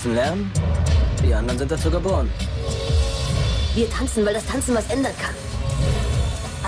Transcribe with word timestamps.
tiefen 0.00 0.14
Lärm. 0.14 0.50
Die 1.22 1.34
anderen 1.34 1.58
sind 1.58 1.70
dazu 1.70 1.90
geboren. 1.90 2.30
Wir 3.74 3.90
tanzen, 3.90 4.24
weil 4.24 4.34
das 4.34 4.46
Tanzen 4.46 4.74
was 4.74 4.88
ändern 4.88 5.12
kann. 5.20 5.34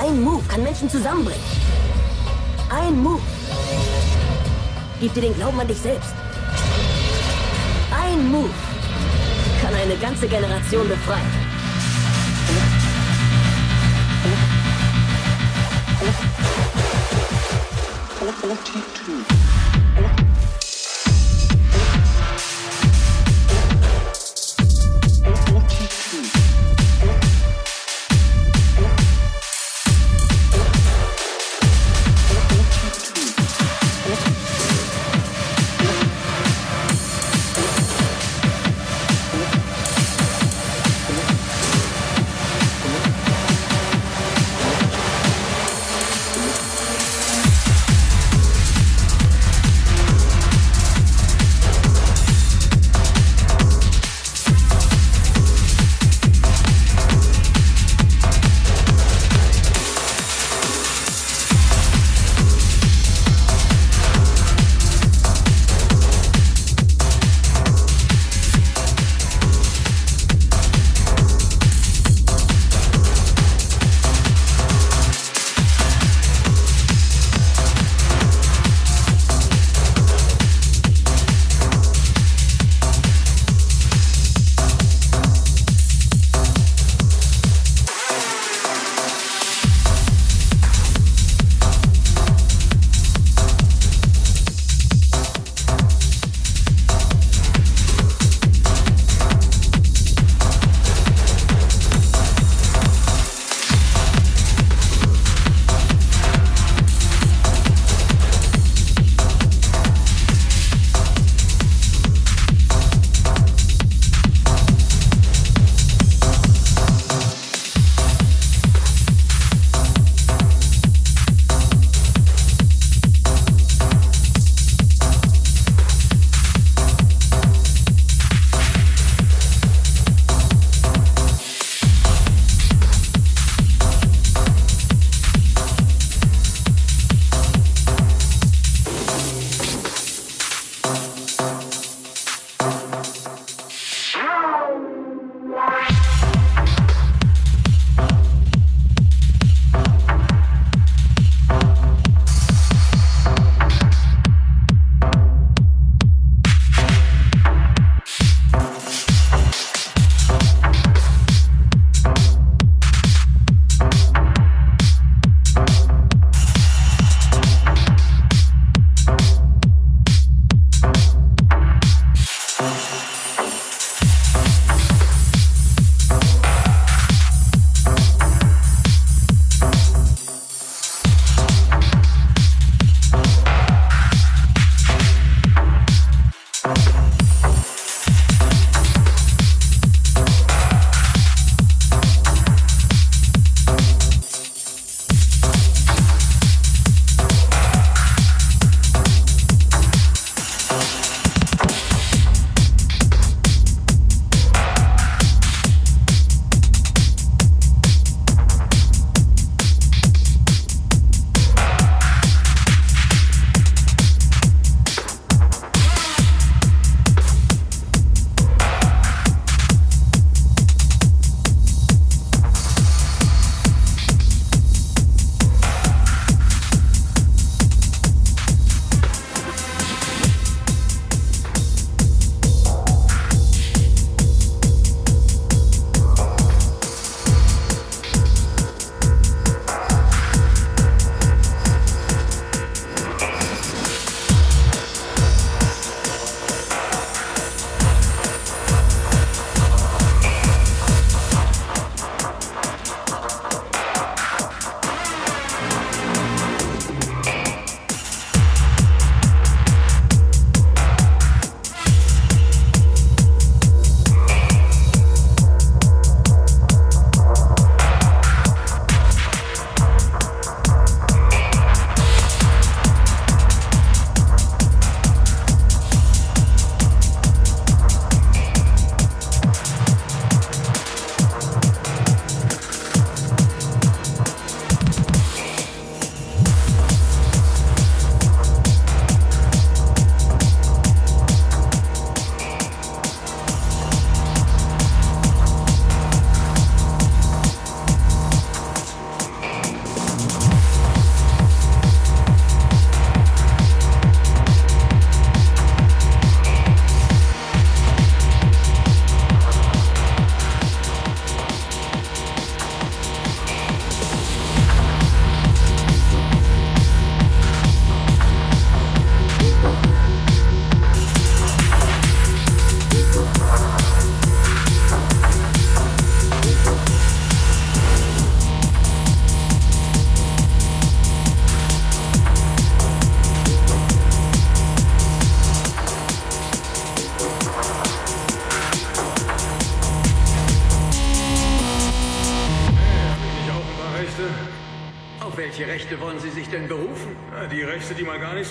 Ein 0.04 0.22
Move 0.22 0.42
kann 0.48 0.62
Menschen 0.62 0.90
zusammenbringen. 0.90 1.42
Ein 2.70 3.02
Move 3.02 3.22
gibt 5.00 5.16
dir 5.16 5.22
den 5.22 5.34
Glauben 5.34 5.58
an 5.60 5.68
dich 5.68 5.78
selbst. 5.78 6.12
Ein 7.90 8.30
Move 8.30 8.50
kann 9.62 9.74
eine 9.74 9.96
ganze 9.96 10.28
Generation 10.28 10.88
befreien. 10.88 11.52
T2. 18.64 19.41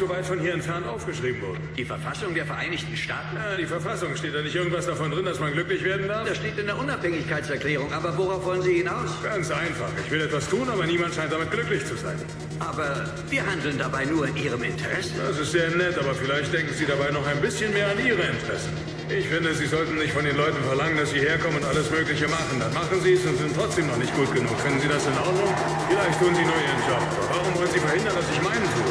Die 0.02 0.08
mal 0.08 0.14
gar 0.14 0.22
nicht 0.22 0.32
so 0.32 0.34
weit 0.34 0.38
von 0.38 0.40
hier 0.40 0.54
entfernt 0.54 0.88
aufgeschrieben 0.88 1.42
wurden. 1.42 1.60
Die 1.78 1.86
Verfassung 1.86 2.34
der 2.34 2.46
Vereinigten 2.46 2.96
Staaten? 2.96 3.36
Ja, 3.36 3.58
die 3.58 3.66
Verfassung. 3.66 4.16
Steht 4.16 4.36
da 4.36 4.42
nicht 4.42 4.56
irgendwas 4.56 4.86
davon 4.86 5.12
drin, 5.12 5.26
dass 5.26 5.40
man 5.40 5.54
glücklich 5.54 5.84
werden 5.84 6.08
darf? 6.08 6.28
Das 6.28 6.38
steht 6.38 6.58
in 6.58 6.66
der 6.66 6.78
Unabhängigkeitserklärung. 6.78 7.94
Aber 7.94 8.18
worauf 8.18 8.46
wollen 8.46 8.62
Sie 8.62 8.78
hinaus? 8.78 9.10
Ganz 9.24 9.52
einfach. 9.52 9.90
Ich 10.06 10.12
will 10.12 10.22
etwas 10.22 10.50
tun, 10.50 10.68
aber 10.70 10.86
niemand 10.86 11.14
scheint 11.14 11.32
damit 11.32 11.52
glücklich 11.52 11.86
zu 11.86 11.96
sein. 11.96 12.18
Aber 12.60 13.06
wir 13.30 13.46
handeln 13.46 13.78
dabei 13.78 14.06
nur 14.06 14.28
in 14.28 14.38
Ihrem 14.38 14.64
Interesse. 14.64 15.14
Das 15.18 15.40
ist 15.40 15.52
sehr 15.52 15.70
nett, 15.72 15.98
aber 15.98 16.14
vielleicht 16.14 16.54
denken 16.54 16.74
Sie 16.74 16.86
dabei 16.86 17.12
noch 17.12 17.26
ein 17.28 17.42
bisschen 17.42 17.74
mehr 17.74 17.90
an 17.90 17.98
Ihre 18.06 18.22
Interessen. 18.22 18.72
Ich 19.10 19.28
finde, 19.28 19.54
Sie 19.54 19.66
sollten 19.66 19.96
nicht 19.98 20.14
von 20.14 20.24
den 20.24 20.38
Leuten 20.38 20.64
verlangen, 20.64 20.96
dass 20.96 21.12
sie 21.12 21.20
herkommen 21.20 21.58
und 21.58 21.66
alles 21.66 21.92
Mögliche 21.92 22.30
machen. 22.30 22.60
Dann 22.60 22.74
machen 22.74 23.02
Sie 23.02 23.14
es 23.14 23.26
und 23.26 23.38
sind 23.38 23.54
trotzdem 23.56 23.88
noch 23.88 23.98
nicht 23.98 24.16
gut 24.16 24.34
genug. 24.34 24.58
Finden 24.62 24.80
Sie 24.80 24.88
das 24.88 25.06
in 25.06 25.18
Ordnung? 25.18 25.54
Vielleicht 25.90 26.20
tun 26.20 26.34
Sie 26.34 26.46
nur 26.46 26.56
Ihren 26.56 26.82
Job. 26.88 27.04
Aber 27.18 27.36
warum 27.36 27.56
wollen 27.56 27.72
Sie 27.72 27.80
verhindern, 27.80 28.16
dass 28.16 28.26
ich 28.32 28.42
meinen 28.42 28.64
tue? 28.72 28.91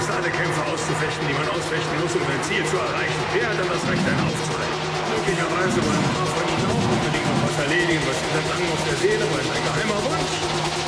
Ist, 0.00 0.10
alle 0.10 0.30
Kämpfe 0.30 0.64
auszufechten, 0.64 1.28
die 1.28 1.36
man 1.36 1.44
ausfechten 1.52 1.92
muss, 2.00 2.16
um 2.16 2.24
sein 2.24 2.40
Ziel 2.48 2.64
zu 2.64 2.76
erreichen, 2.80 3.20
wer 3.36 3.52
hat 3.52 3.58
dann 3.60 3.68
das 3.68 3.84
Recht, 3.84 4.00
einen 4.00 4.22
aufzuhalten? 4.24 4.80
Möglicherweise 5.12 5.76
wollen 5.76 6.00
ein 6.00 6.14
paar 6.16 6.24
von 6.24 6.44
Ihnen 6.48 6.64
auch 6.72 6.84
unbedingt 6.88 7.26
noch 7.28 7.40
was 7.44 7.56
erledigen, 7.68 8.02
was 8.08 8.16
Ihnen 8.24 8.44
lang 8.48 8.64
auf 8.72 8.82
der 8.88 8.96
Seele 8.96 9.24
war, 9.28 9.40
ist 9.44 9.52
ein 9.52 9.60
geheimer 9.60 10.00
Wunsch. 10.00 10.34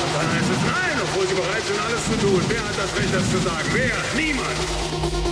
Und 0.00 0.10
dann 0.16 0.26
heißt 0.32 0.48
es 0.48 0.62
nein, 0.64 0.96
obwohl 1.04 1.26
Sie 1.28 1.36
bereit 1.36 1.64
sind, 1.68 1.80
alles 1.84 2.02
zu 2.08 2.16
tun. 2.24 2.40
Wer 2.48 2.62
hat 2.64 2.76
das 2.80 2.90
Recht, 2.96 3.12
das 3.12 3.26
zu 3.28 3.38
sagen? 3.44 3.68
Wer? 3.76 4.00
Niemand! 4.16 5.31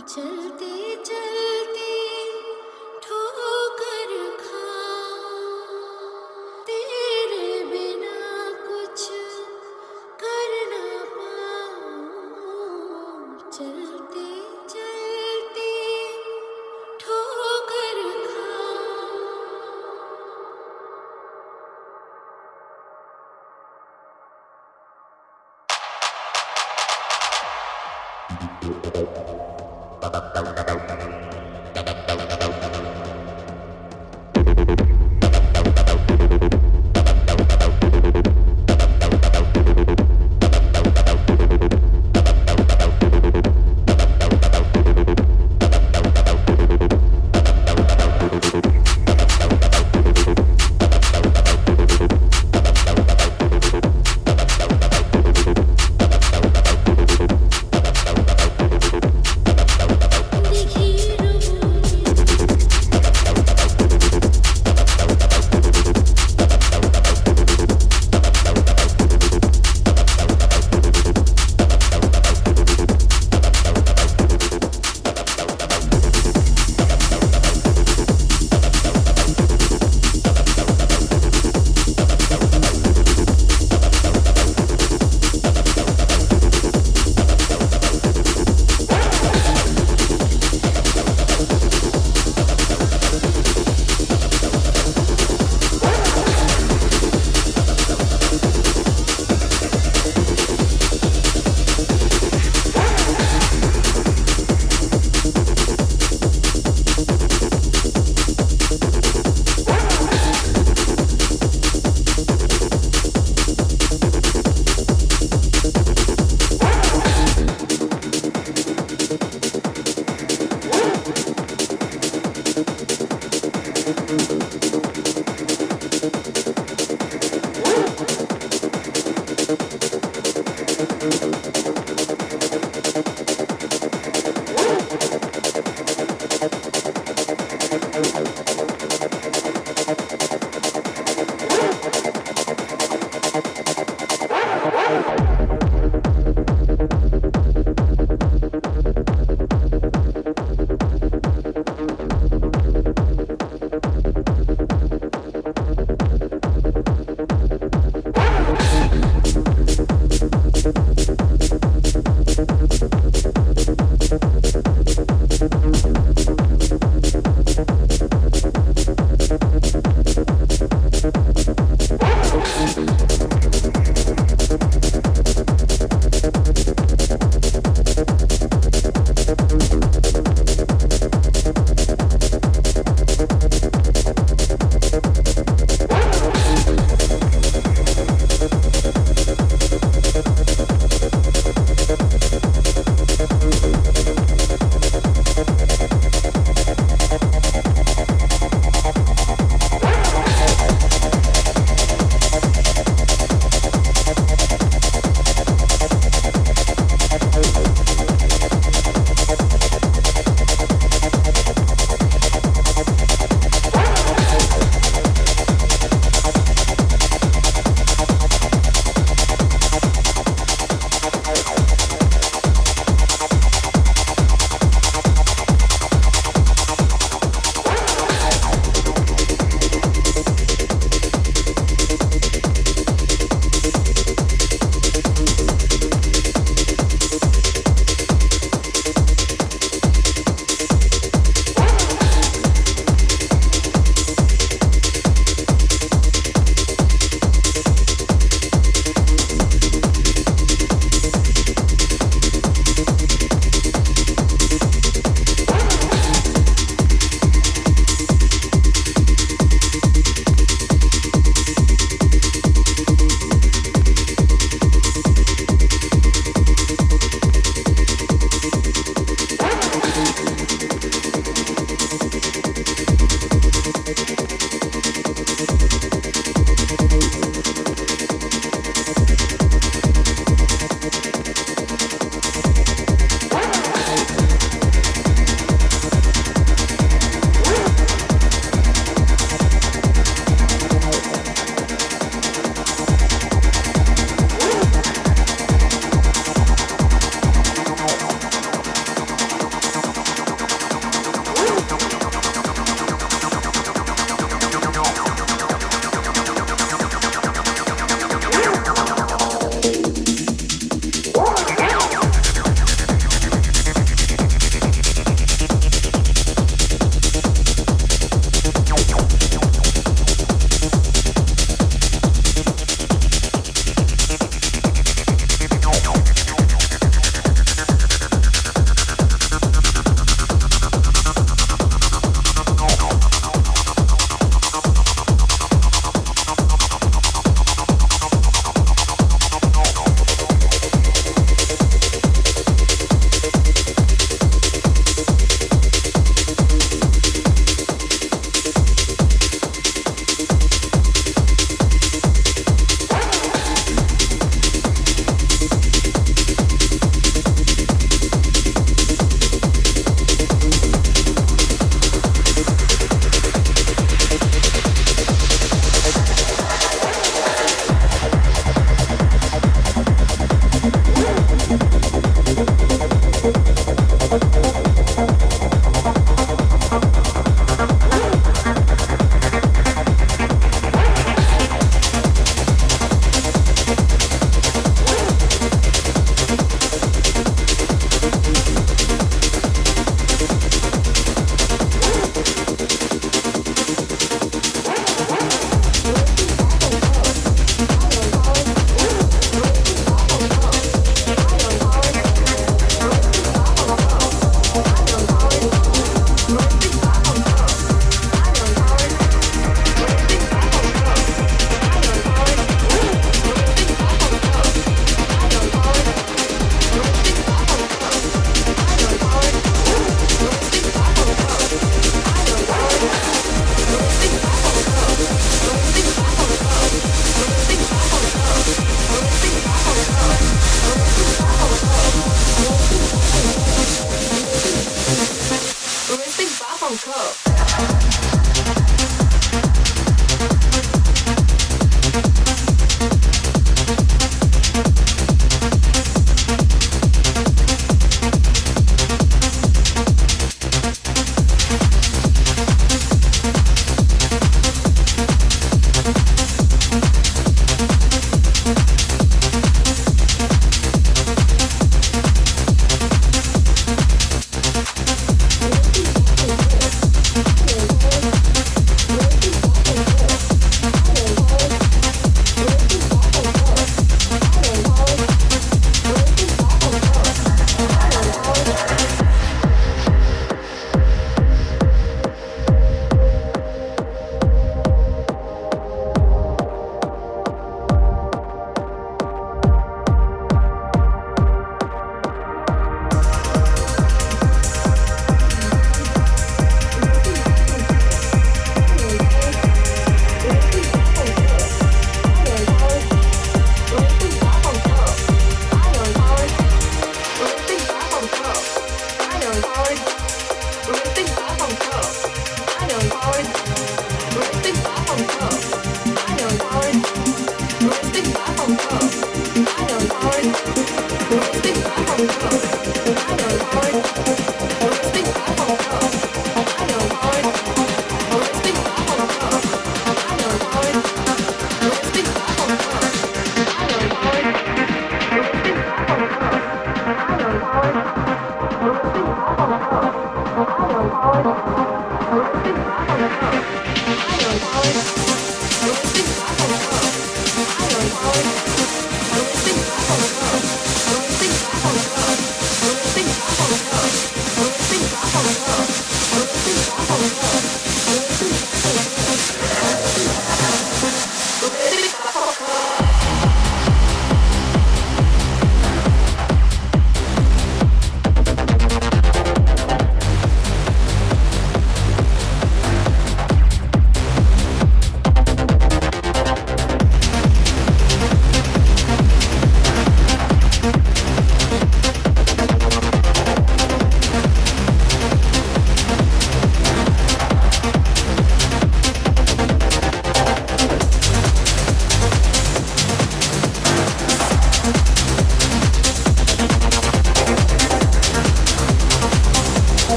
चलते 0.00 0.96
चल। 0.96 1.57